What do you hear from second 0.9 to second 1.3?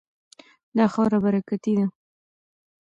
خاوره